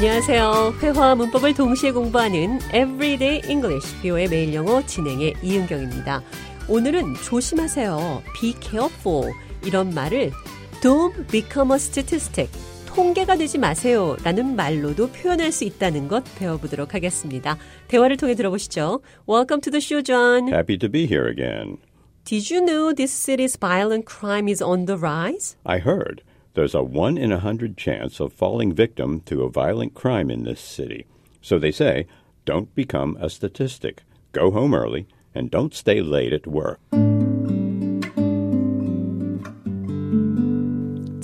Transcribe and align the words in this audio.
안녕하세요. 0.00 0.76
회화와 0.80 1.14
문법을 1.14 1.52
동시에 1.52 1.92
공부하는 1.92 2.58
Everyday 2.68 3.42
English, 3.46 4.00
비오의 4.00 4.30
매일 4.30 4.54
영어 4.54 4.80
진행의 4.86 5.34
이은경입니다. 5.42 6.22
오늘은 6.68 7.16
조심하세요. 7.16 8.22
Be 8.34 8.54
careful. 8.62 9.30
이런 9.62 9.92
말을 9.92 10.32
Don't 10.80 11.30
become 11.30 11.72
a 11.72 11.76
statistic. 11.76 12.50
통계가 12.86 13.36
되지 13.36 13.58
마세요. 13.58 14.16
라는 14.24 14.56
말로도 14.56 15.10
표현할 15.10 15.52
수 15.52 15.64
있다는 15.64 16.08
것 16.08 16.24
배워보도록 16.38 16.94
하겠습니다. 16.94 17.58
대화를 17.88 18.16
통해 18.16 18.34
들어보시죠. 18.34 19.02
Welcome 19.28 19.60
to 19.60 19.70
the 19.70 19.82
show, 19.82 20.02
John. 20.02 20.48
Happy 20.48 20.78
to 20.78 20.88
be 20.88 21.04
here 21.04 21.28
again. 21.28 21.76
Did 22.24 22.50
you 22.50 22.64
know 22.64 22.94
this 22.94 23.12
city's 23.12 23.58
violent 23.60 24.06
crime 24.06 24.48
is 24.48 24.64
on 24.64 24.86
the 24.86 24.98
rise? 24.98 25.58
I 25.64 25.76
heard 25.76 26.22
there's 26.55 26.73
a 26.73 26.83
1 26.83 27.17
in 27.17 27.31
a 27.31 27.43
100 27.43 27.77
chance 27.77 28.19
of 28.19 28.33
falling 28.33 28.73
victim 28.73 29.21
to 29.25 29.43
a 29.43 29.49
violent 29.49 29.93
crime 29.93 30.31
in 30.31 30.43
this 30.43 30.61
city. 30.61 31.05
So 31.41 31.59
they 31.59 31.71
say, 31.71 32.07
don't 32.45 32.73
become 32.73 33.17
a 33.19 33.29
statistic. 33.29 34.03
Go 34.31 34.51
home 34.51 34.73
early 34.73 35.07
and 35.33 35.51
don't 35.51 35.73
stay 35.73 36.01
late 36.01 36.33
at 36.33 36.47
work. 36.47 36.79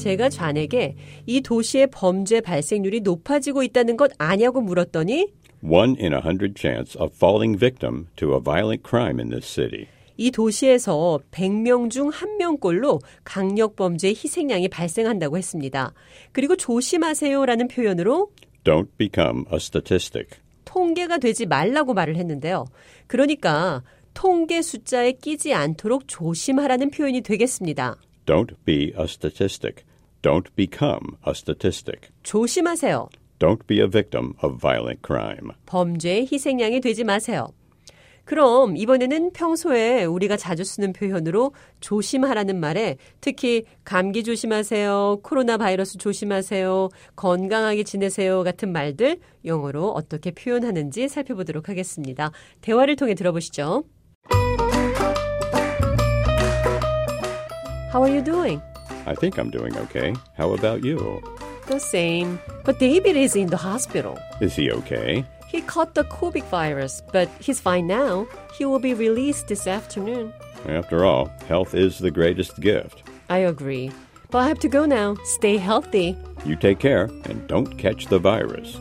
제가 0.02 0.30
좌에게 0.30 0.96
이 1.28 1.42
도시의 1.42 1.88
범죄 1.92 2.42
발생률이 2.42 3.02
높아지고 3.02 3.62
있다는 3.64 3.98
것 3.98 4.12
아냐고 4.18 4.60
물었더니 4.62 5.28
1 5.62 5.98
in 6.00 6.12
a 6.12 6.20
100 6.20 6.56
chance 6.56 6.96
of 6.96 7.14
falling 7.14 7.56
victim 7.56 8.08
to 8.16 8.34
a 8.34 8.40
violent 8.40 8.82
crime 8.82 9.20
in 9.20 9.30
this 9.30 9.46
city. 9.46 9.88
이 10.17 10.31
도시에서 10.31 11.21
100명 11.31 11.91
중 11.91 12.11
1명꼴로 12.11 13.01
강력 13.25 13.77
범죄 13.77 14.09
희생양이 14.09 14.69
발생한다고 14.69 15.37
했습니다. 15.37 15.93
그리고 16.33 16.57
조심하세요라는 16.57 17.69
표현으로 17.69 18.31
Don't 18.65 18.89
become 18.99 19.45
a 19.53 19.57
statistic. 19.57 20.39
통계가 20.65 21.19
되지 21.19 21.47
말라고 21.47 21.95
말을 21.95 22.17
했는데요. 22.17 22.67
그러니까 23.07 23.83
통계 24.15 24.63
숫자에 24.63 25.13
끼지 25.13 25.53
않도록 25.53 26.09
조심하라는 26.09 26.91
표현이 26.91 27.21
되겠습니다. 27.21 27.97
Don't 28.25 28.55
be 28.65 28.93
a 28.99 29.05
statistic. 29.05 29.85
Don't 30.23 30.47
become 30.57 31.17
a 31.27 31.31
statistic. 31.31 32.09
조심하세요. 32.25 33.09
Don't 33.39 33.67
be 33.67 33.79
a 33.81 33.89
victim 33.89 34.33
of 34.43 34.59
violent 34.59 35.01
crime. 35.07 35.51
범죄의 35.67 36.29
희생양이 36.33 36.81
되지 36.81 37.05
마세요. 37.05 37.49
그럼 38.27 38.77
이번에는 38.77 39.33
평소에 39.33 40.05
우리가 40.05 40.37
자주 40.37 40.65
쓰는 40.65 40.93
표현으로 40.93 41.53
조심하라는 41.79 42.59
말에 42.59 42.97
특히 43.21 43.65
감기 43.85 44.25
조심하세요, 44.25 45.21
코로나 45.23 45.57
바이러스 45.57 45.97
조심하세요, 45.97 46.89
건강하게 47.15 47.85
지내세요 47.85 48.43
같은 48.43 48.73
말들 48.73 49.21
영어로 49.45 49.91
어떻게 49.93 50.33
표현하는지 50.33 51.09
살펴보도록 51.09 51.69
하겠습니다. 51.69 52.33
대화를 52.63 52.97
통해 52.97 53.15
들어보시죠. 53.15 53.85
How 57.95 58.05
are 58.05 58.13
you 58.13 58.25
doing? 58.25 58.61
I 59.07 59.15
think 59.15 59.39
I'm 59.39 59.53
doing 59.53 59.79
okay. 59.85 60.13
How 60.37 60.53
about 60.53 60.85
you? 60.85 61.23
The 61.69 61.79
same. 61.79 62.41
But 62.65 62.81
David 62.81 63.17
is 63.17 63.37
in 63.37 63.47
the 63.47 63.57
hospital. 63.57 64.17
Is 64.41 64.57
he 64.57 64.73
okay? 64.73 65.25
He 65.49 65.61
caught 65.63 65.95
the 65.95 66.05
COVID 66.05 66.45
virus, 66.51 67.03
but 67.13 67.29
he's 67.41 67.61
fine 67.61 67.87
now. 67.87 68.27
He 68.59 68.65
will 68.65 68.81
be 68.81 68.95
released 68.95 69.49
this 69.49 69.67
afternoon. 69.67 70.33
After 70.69 71.05
all, 71.05 71.31
health 71.49 71.75
is 71.75 71.99
the 71.99 72.11
greatest 72.11 72.61
gift. 72.61 73.03
I 73.29 73.39
agree. 73.39 73.93
But 74.31 74.39
I 74.39 74.49
have 74.49 74.59
to 74.61 74.69
go 74.69 74.87
now. 74.87 75.17
Stay 75.25 75.57
healthy. 75.57 76.17
You 76.45 76.57
take 76.57 76.81
care 76.81 77.09
and 77.25 77.47
don't 77.47 77.79
catch 77.79 78.09
the 78.09 78.19
virus. 78.19 78.79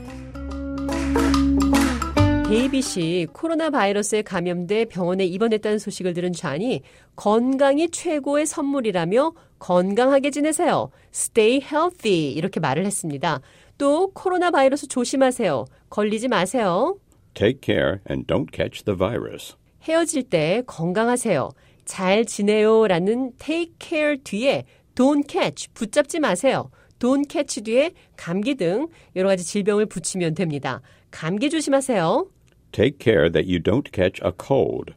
데이비 2.47 2.83
씨 2.83 3.27
코로나 3.33 3.71
바이러스에 3.71 4.21
감염돼 4.21 4.85
병원에 4.85 5.25
입원했다는 5.25 5.79
소식을 5.79 6.13
들은 6.13 6.31
좌니 6.31 6.83
건강이 7.15 7.89
최고의 7.89 8.45
선물이라며 8.45 9.33
건강하게 9.57 10.29
지내세요. 10.29 10.91
Stay 11.11 11.59
healthy 11.59 12.33
이렇게 12.33 12.59
말을 12.59 12.85
했습니다. 12.85 13.41
또 13.77 14.11
코로나 14.11 14.51
바이러스 14.51 14.87
조심하세요. 14.87 15.65
걸리지 15.89 16.27
마세요. 16.27 16.97
Take 17.33 17.59
care 17.61 17.99
and 18.09 18.25
don't 18.27 18.53
catch 18.53 18.83
the 18.85 18.97
virus. 18.97 19.55
헤어질 19.83 20.23
때 20.23 20.63
건강하세요. 20.65 21.49
잘 21.85 22.25
지내요 22.25 22.87
라는 22.87 23.31
take 23.37 23.73
care 23.79 24.17
뒤에 24.23 24.65
don't 24.95 25.29
catch 25.29 25.69
붙잡지 25.73 26.19
마세요. 26.19 26.71
don't 26.99 27.29
catch 27.29 27.61
뒤에 27.61 27.91
감기 28.15 28.55
등 28.55 28.87
여러 29.15 29.29
가지 29.29 29.43
질병을 29.43 29.85
붙이면 29.85 30.33
됩니다. 30.33 30.81
감기 31.11 31.49
조심하세요. 31.49 32.27
Take 32.71 32.97
care 32.99 33.31
that 33.31 33.47
you 33.47 33.61
don't 33.61 33.91
catch 33.93 34.21
a 34.25 34.31
cold. 34.31 34.93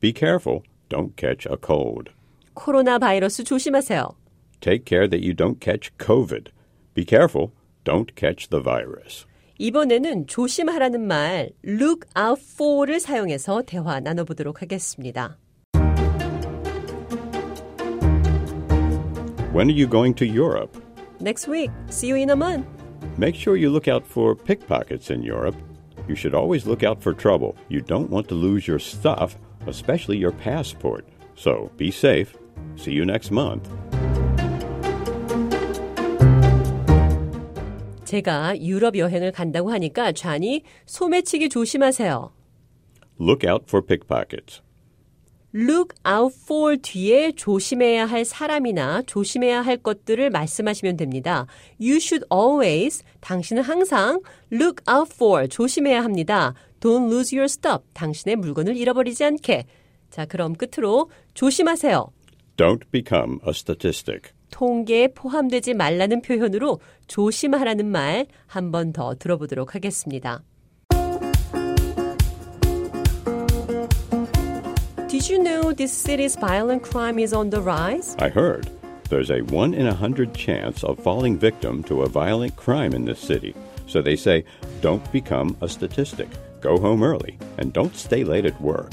Be 0.00 0.12
careful, 0.12 0.62
don't 0.88 1.12
catch 1.16 1.48
a 1.48 1.56
cold. 1.64 2.10
코로나 2.54 2.98
바이러스 2.98 3.44
조심하세요. 3.44 4.08
Take 4.60 4.84
care 4.84 5.08
that 5.08 5.24
you 5.24 5.34
don't 5.34 5.60
catch 5.60 5.90
COVID. 5.98 6.50
Be 6.94 7.04
careful, 7.06 7.52
don't 7.83 8.15
catch 8.15 8.49
the 8.49 8.61
virus. 8.61 9.25
이번에는 9.59 10.27
조심하라는 10.27 11.01
말 11.07 11.49
look 11.65 12.07
out 12.17 12.41
for를 12.41 12.99
사용해서 12.99 13.63
대화 13.63 13.99
나눠보도록 13.99 14.61
하겠습니다. 14.61 15.37
When 19.53 19.69
are 19.69 19.75
you 19.75 19.87
going 19.87 20.13
to 20.17 20.25
Europe? 20.25 20.77
Next 21.19 21.47
week. 21.47 21.71
See 21.89 22.09
you 22.09 22.17
in 22.17 22.29
a 22.29 22.35
month. 22.35 22.67
Make 23.17 23.35
sure 23.35 23.57
you 23.57 23.71
look 23.71 23.87
out 23.87 24.05
for 24.05 24.35
pickpockets 24.35 25.09
in 25.09 25.23
Europe. 25.23 25.55
You 26.07 26.15
should 26.15 26.35
always 26.35 26.67
look 26.67 26.83
out 26.83 27.01
for 27.01 27.13
trouble. 27.13 27.55
You 27.67 27.81
don't 27.81 28.11
want 28.11 28.27
to 28.29 28.35
lose 28.35 28.67
your 28.67 28.77
stuff, 28.77 29.35
especially 29.65 30.17
your 30.17 30.31
passport. 30.31 31.07
So 31.35 31.71
be 31.77 31.89
safe. 31.89 32.37
See 32.75 32.91
you 32.91 33.03
next 33.03 33.31
month. 33.31 33.67
제가 38.12 38.60
유럽 38.60 38.98
여행을 38.98 39.32
간다고 39.32 39.72
하니까 39.72 40.12
좌니 40.12 40.64
소매치기 40.84 41.48
조심하세요. 41.48 42.30
Look 43.18 43.48
out 43.48 43.64
for 43.66 43.82
pickpockets. 43.86 44.60
look 45.54 45.94
out 46.06 46.34
for 46.44 46.76
뒤에 46.76 47.32
조심해야 47.32 48.04
할 48.04 48.26
사람이나 48.26 49.02
조심해야 49.06 49.62
할 49.62 49.78
것들을 49.78 50.28
말씀하시면 50.28 50.98
됩니다. 50.98 51.46
You 51.80 51.96
should 51.96 52.26
always, 52.30 53.02
당신은 53.20 53.62
항상 53.62 54.20
look 54.52 54.82
out 54.90 55.10
for, 55.14 55.48
조심해야 55.48 56.04
합니다. 56.04 56.54
Don't 56.80 57.06
lose 57.06 57.34
your 57.34 57.44
stuff, 57.44 57.82
당신의 57.94 58.36
물건을 58.36 58.76
잃어버리지 58.76 59.24
않게. 59.24 59.64
자, 60.10 60.26
그럼 60.26 60.54
끝으로 60.54 61.10
조심하세요. 61.32 62.12
Don't 62.58 62.90
become 62.90 63.38
a 63.46 63.52
statistic. 63.52 64.32
통계에 64.51 65.09
포함되지 65.09 65.73
말라는 65.73 66.21
표현으로 66.21 66.79
조심하라는 67.07 67.85
말 67.85 68.25
한 68.47 68.71
번 68.71 68.93
더 68.93 69.13
들어보도록 69.15 69.75
하겠습니다. 69.75 70.41
Did 75.07 75.29
you 75.29 75.39
know 75.41 75.71
this 75.73 75.91
city's 75.91 76.35
violent 76.35 76.83
crime 76.83 77.17
is 77.19 77.33
on 77.33 77.49
the 77.49 77.61
rise? 77.61 78.15
I 78.19 78.29
heard 78.29 78.69
there's 79.09 79.31
a 79.31 79.41
1 79.41 79.73
in 79.73 79.87
a 79.87 79.93
100 79.93 80.33
chance 80.33 80.83
of 80.83 80.99
falling 80.99 81.37
victim 81.37 81.81
to 81.83 82.01
a 82.03 82.09
violent 82.09 82.55
crime 82.55 82.93
in 82.93 83.05
this 83.05 83.19
city. 83.19 83.55
So 83.87 84.01
they 84.01 84.15
say, 84.17 84.43
don't 84.81 85.09
become 85.13 85.55
a 85.61 85.67
statistic. 85.69 86.27
Go 86.61 86.77
home 86.77 87.03
early 87.03 87.37
and 87.57 87.71
don't 87.73 87.95
stay 87.95 88.23
late 88.25 88.45
at 88.45 88.59
work. 88.61 88.91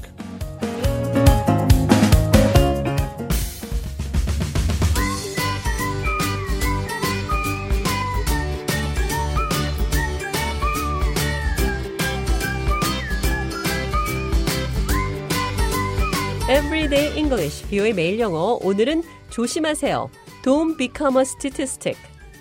Everyday 16.50 17.16
English, 17.16 17.68
비오의 17.68 17.94
매일 17.94 18.20
영어. 18.20 18.58
오늘은 18.64 19.04
조심하세요. 19.30 20.10
Don't 20.44 20.80
become 20.80 21.18
a 21.18 21.22
statistic. 21.22 21.96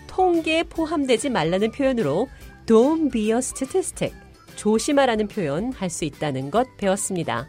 통계에 0.07 0.63
포함되지 0.63 1.29
말라는 1.29 1.71
표현으로 1.73 2.27
Don't 2.65 3.13
be 3.13 3.33
a 3.33 3.37
statistic. 3.37 4.17
조심하라는 4.57 5.29
표현 5.29 5.73
할 5.73 5.91
수 5.91 6.07
있다는 6.07 6.51
것 6.51 6.67
배웠습니다. 6.79 7.49